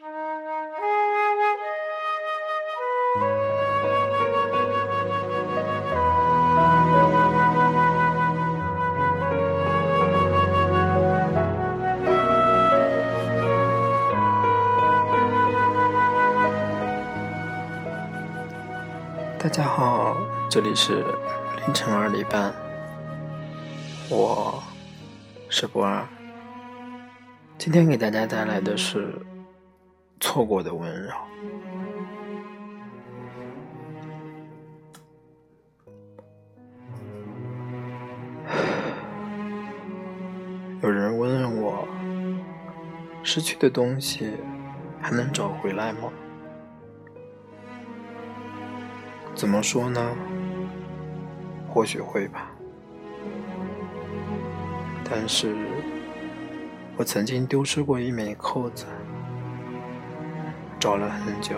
[0.00, 0.06] 大
[19.50, 20.16] 家好，
[20.48, 21.04] 这里是
[21.56, 22.54] 凌晨二点半，
[24.08, 24.62] 我
[25.48, 26.06] 是博二，
[27.58, 29.12] 今天给大家带来的是
[30.20, 31.10] 错过的温柔。
[40.80, 41.86] 有人问我，
[43.22, 44.32] 失去的东西
[45.00, 46.12] 还能找回来吗？
[49.34, 50.16] 怎么说呢？
[51.68, 52.50] 或许会吧，
[55.04, 55.54] 但是
[56.96, 58.86] 我曾经丢失过一枚扣子，
[60.80, 61.56] 找了很久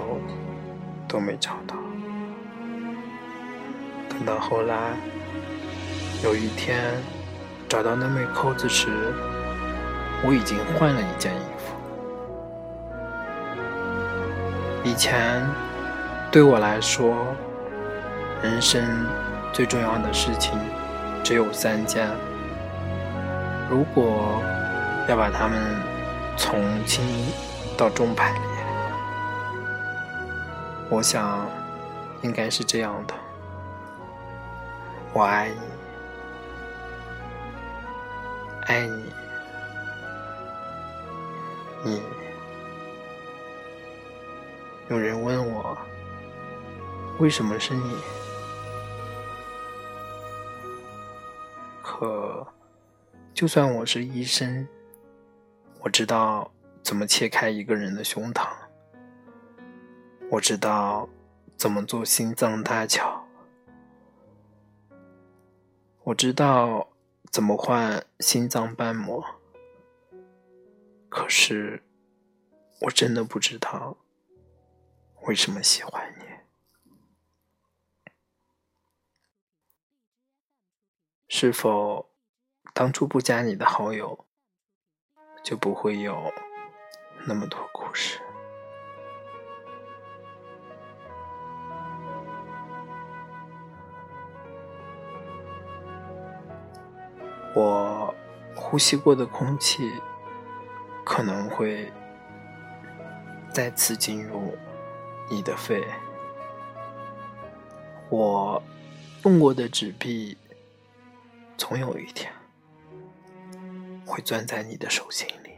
[1.07, 1.77] 都没找到。
[4.09, 4.95] 等到后来，
[6.25, 6.81] 有一天
[7.69, 8.89] 找到那枚扣子时，
[10.25, 11.75] 我已经换了一件衣服。
[14.83, 15.47] 以前
[16.31, 17.15] 对我来说，
[18.43, 18.83] 人生
[19.53, 20.59] 最重要的事情
[21.23, 22.09] 只有三件。
[23.69, 24.43] 如果
[25.09, 25.59] 要把它们
[26.37, 27.05] 从轻
[27.77, 28.41] 到重排列，
[30.91, 31.49] 我想
[32.23, 33.15] 应该是这样的：
[35.13, 35.61] 我爱你，
[38.63, 39.13] 爱你，
[41.85, 42.03] 你。
[44.89, 45.79] 有人问我，
[47.21, 47.95] 为什么是你？
[51.81, 52.45] 可，
[53.33, 54.67] 就算我是医生，
[55.79, 56.51] 我知道
[56.83, 58.49] 怎么切开一个人的胸膛，
[60.33, 61.09] 我知道
[61.57, 63.27] 怎么做心脏搭桥，
[66.05, 66.89] 我知道
[67.33, 69.25] 怎么换心脏瓣膜。
[71.09, 71.83] 可是，
[72.83, 73.97] 我真的不知道
[75.23, 76.25] 为什么喜欢你。
[81.27, 82.09] 是否
[82.73, 84.27] 当初不加你的好友，
[85.43, 86.33] 就不会有
[87.27, 88.21] 那么多故事？
[97.55, 98.15] 我
[98.55, 99.91] 呼吸过的空气
[101.05, 101.93] 可能会
[103.53, 104.57] 再次进入
[105.31, 105.85] 你的肺，
[108.09, 108.63] 我
[109.23, 110.37] 动过的纸币。
[111.57, 112.33] 总有一天
[114.07, 115.51] 会攥在你的手心里。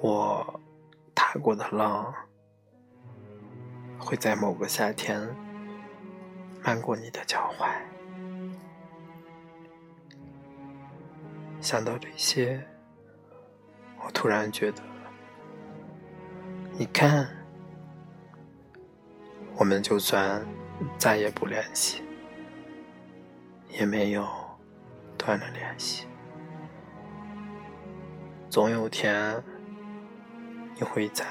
[0.00, 0.60] 我
[1.12, 2.14] 踏过的浪
[3.98, 5.28] 会在某个夏天
[6.62, 7.91] 漫过你的脚踝。
[11.62, 12.60] 想到这些，
[14.04, 14.82] 我突然觉得，
[16.72, 17.28] 你看，
[19.56, 20.44] 我们就算
[20.98, 22.02] 再也不联系。
[23.70, 24.28] 也没有
[25.16, 26.06] 断了联系。
[28.50, 29.42] 总有天，
[30.74, 31.24] 你会在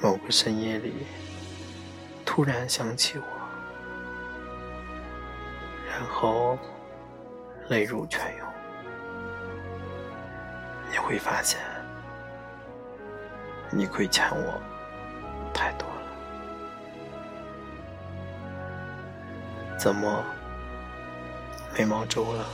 [0.00, 1.04] 某个深夜里
[2.24, 3.24] 突然想起我，
[5.90, 6.56] 然后
[7.68, 8.46] 泪如泉涌。
[10.96, 11.60] 你会发现，
[13.70, 14.58] 你亏欠我
[15.52, 15.94] 太多了。
[19.76, 20.24] 怎么？
[21.76, 22.46] 眉毛皱了，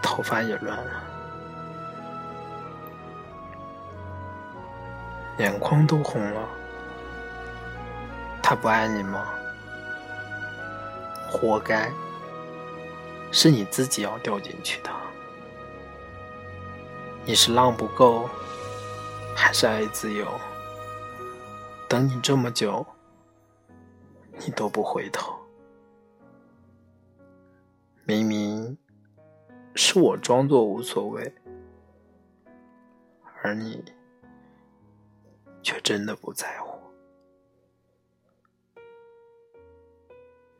[0.00, 1.02] 头发也乱了，
[5.36, 6.40] 眼眶都红了。
[8.42, 9.26] 他不爱你吗？
[11.30, 11.92] 活该，
[13.30, 14.90] 是你自己要掉进去的。
[17.26, 18.28] 你是浪不够，
[19.34, 20.28] 还是爱自由？
[21.88, 22.86] 等你这么久，
[24.40, 25.34] 你都不回头。
[28.04, 28.76] 明明
[29.74, 31.34] 是我装作无所谓，
[33.42, 33.82] 而你
[35.62, 36.78] 却真的不在乎。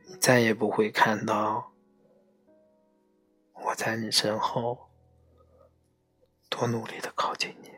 [0.06, 1.70] 你再也不会看到
[3.52, 4.78] 我在你身后
[6.56, 7.70] 多努力的靠近你。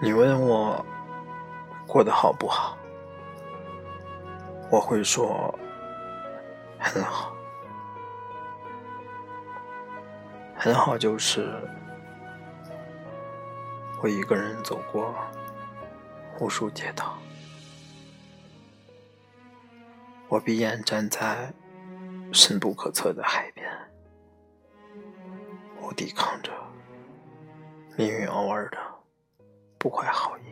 [0.00, 0.84] 你问我
[1.84, 2.78] 过得好不好，
[4.70, 5.52] 我会说
[6.78, 7.34] 很好，
[10.56, 11.60] 很好就是
[14.02, 15.14] 我一个人走过
[16.40, 17.16] 无数街道，
[20.26, 21.54] 我闭眼站在
[22.32, 23.64] 深不可测的海边，
[25.80, 26.50] 我抵抗着
[27.96, 28.78] 命运偶尔的。
[29.78, 30.42] 不怀好意，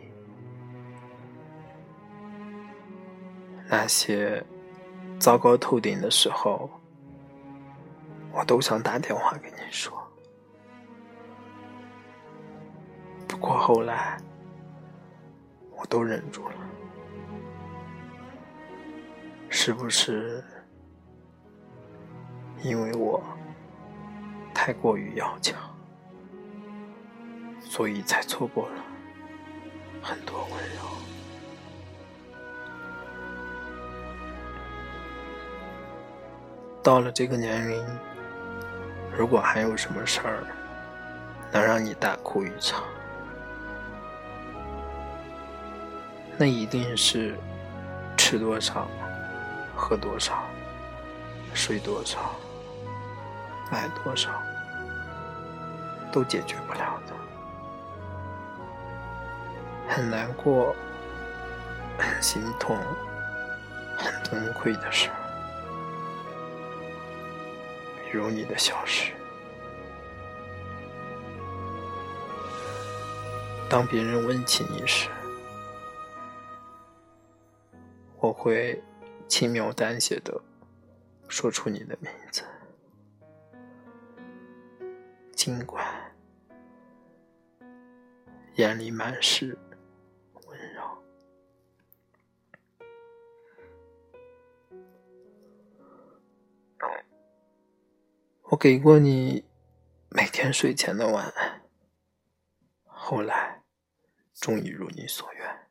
[3.67, 4.41] 那些
[5.19, 6.69] 糟糕透顶的时候，
[8.31, 10.00] 我都想打电话给你说。
[13.41, 14.17] 过后来，
[15.75, 16.55] 我都忍住了。
[19.49, 20.41] 是不是
[22.61, 23.21] 因为我
[24.53, 25.59] 太过于要强，
[27.59, 28.75] 所以才错过了？
[30.03, 30.81] 很多温柔，
[36.81, 37.85] 到了这个年龄，
[39.17, 40.43] 如果还有什么事儿
[41.51, 42.83] 能让你大哭一场，
[46.41, 47.37] 那一定是
[48.17, 48.87] 吃多少、
[49.75, 50.43] 喝多少、
[51.53, 52.35] 睡多少、
[53.71, 54.31] 买多少
[56.11, 57.13] 都解决不了的。
[59.87, 60.75] 很难过、
[61.99, 62.75] 很心痛、
[63.95, 65.11] 很崩溃的事，
[68.03, 69.11] 比如你的消失。
[73.69, 75.07] 当别人问起你时，
[78.31, 78.81] 我会
[79.27, 80.41] 轻描淡写的
[81.27, 82.43] 说出你的名字，
[85.33, 85.85] 尽管
[88.55, 89.57] 眼里满是
[90.45, 91.03] 温柔。
[98.43, 99.43] 我给过你
[100.07, 101.63] 每天睡前的晚安，
[102.85, 103.61] 后来
[104.35, 105.67] 终于如你所愿，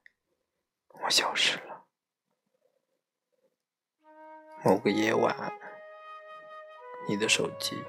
[0.89, 1.70] 我消失了。
[4.63, 5.35] 某个夜晚，
[7.09, 7.83] 你的手机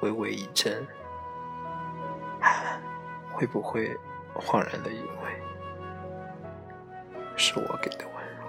[0.00, 0.86] 微微一震，
[3.32, 3.98] 会不会
[4.32, 5.42] 恍然的以为
[7.36, 8.46] 是我给的温柔？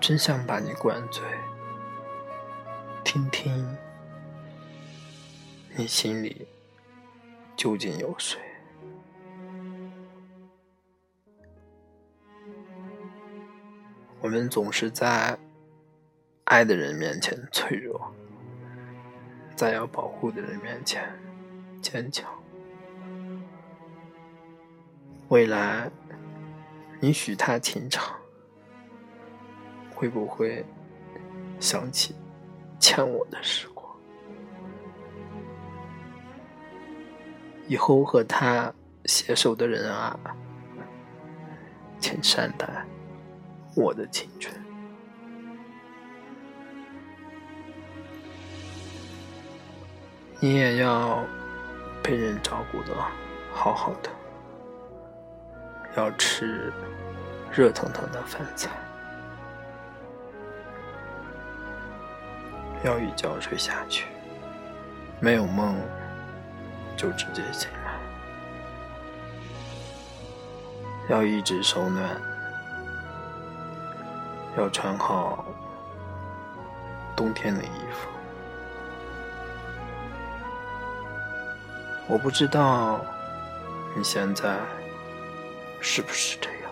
[0.00, 1.24] 真想把你灌醉，
[3.04, 3.78] 听听
[5.76, 6.48] 你心里
[7.56, 8.51] 究竟有谁。
[14.22, 15.36] 我们总是在
[16.44, 18.00] 爱的人面前脆弱，
[19.56, 21.12] 在要保护的人面前
[21.80, 22.30] 坚强。
[25.28, 25.90] 未来，
[27.00, 28.14] 你许他情长。
[29.94, 30.64] 会不会
[31.60, 32.16] 想起
[32.80, 33.88] 欠我的时光？
[37.68, 40.18] 以后和他携手的人啊，
[42.00, 42.84] 请善待
[43.74, 44.54] 我的青春。
[50.40, 51.24] 你也要
[52.02, 52.94] 被人照顾的
[53.52, 54.10] 好好的，
[55.96, 56.72] 要吃
[57.52, 58.70] 热腾腾的饭菜。
[62.82, 64.06] 要一觉睡下去，
[65.20, 65.76] 没有梦
[66.96, 68.00] 就直接醒来。
[71.08, 72.20] 要一直手暖，
[74.56, 75.44] 要穿好
[77.16, 78.08] 冬天的衣服。
[82.08, 83.04] 我不知道
[83.96, 84.58] 你现在
[85.80, 86.70] 是不是这样，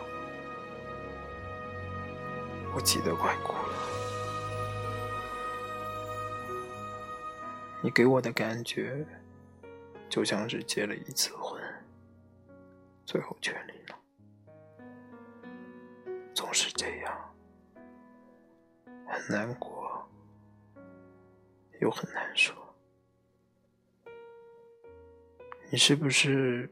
[2.75, 3.75] 我记得快哭了。
[7.81, 9.07] 你给我的感觉，
[10.09, 11.59] 就像是结了一次婚，
[13.07, 13.97] 最后却离了，
[16.35, 17.35] 总是这样，
[19.11, 20.09] 很难过，
[21.81, 22.55] 又很难说。
[25.73, 26.71] 你是不是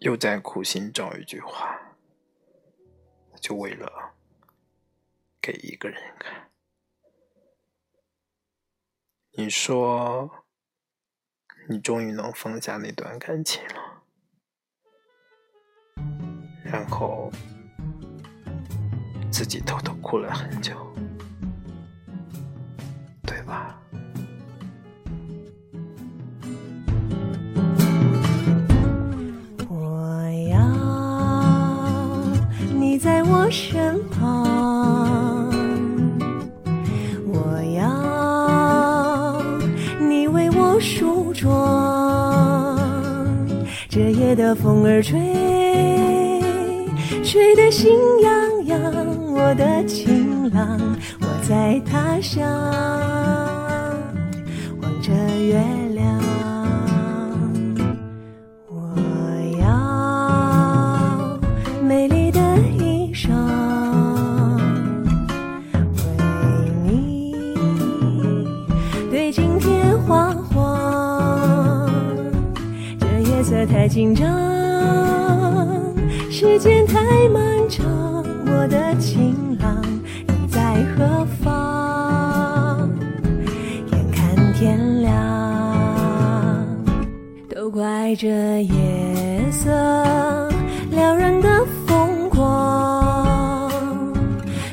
[0.00, 1.78] 又在苦心找一句话，
[3.40, 4.14] 就为了
[5.40, 6.50] 给一个人看？
[9.36, 10.44] 你说，
[11.68, 14.04] 你终于能放下那段感情了，
[16.64, 17.30] 然后
[19.32, 20.72] 自己偷偷哭了很久，
[29.68, 30.58] 我要
[32.72, 35.50] 你在我身旁，
[37.26, 39.42] 我要
[40.00, 41.44] 你为我梳妆。
[43.88, 45.20] 这夜的风儿吹，
[47.22, 48.80] 吹得心痒痒，
[49.32, 50.80] 我的情郎。
[51.46, 52.42] 在他乡
[54.80, 56.18] 望着月亮。
[58.66, 58.72] 我
[59.60, 61.38] 要
[61.82, 62.40] 美丽的
[62.78, 63.28] 衣裳，
[65.92, 66.00] 为
[66.82, 67.34] 你
[69.10, 71.90] 对镜贴花黄。
[72.98, 74.26] 这夜色太紧张，
[87.64, 88.28] 都怪这
[88.62, 89.70] 夜色
[90.90, 93.72] 撩人的疯狂，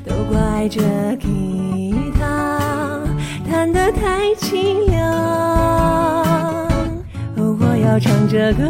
[0.04, 0.82] 都怪这
[1.16, 3.00] 吉他
[3.50, 5.10] 弹得太凄凉。
[7.38, 8.66] 哦，我要唱着歌，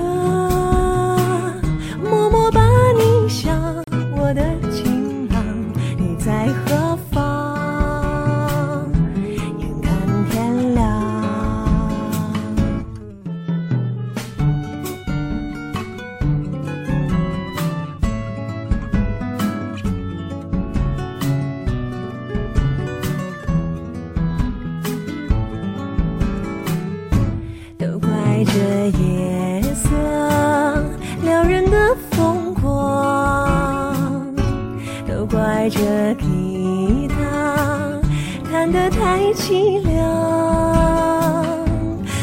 [38.62, 40.08] 弹得太凄凉。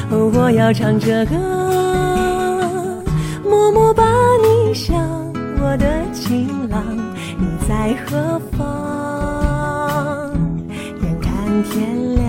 [0.08, 1.34] 哦，我要唱着歌，
[3.42, 4.04] 默默把
[4.40, 4.96] 你想，
[5.60, 6.80] 我的情郎，
[7.36, 10.32] 你在何方？
[11.02, 12.24] 眼看天亮。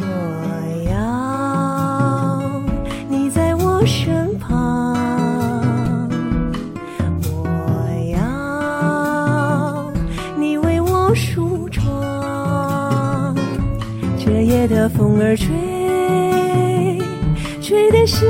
[0.00, 0.02] 我
[0.90, 2.50] 要
[3.06, 4.23] 你在我身
[14.88, 15.48] 风儿吹，
[17.60, 18.28] 吹得心